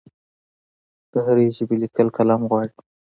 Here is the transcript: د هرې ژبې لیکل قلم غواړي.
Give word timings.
د 1.11 1.13
هرې 1.25 1.45
ژبې 1.57 1.75
لیکل 1.83 2.07
قلم 2.17 2.41
غواړي. 2.49 2.71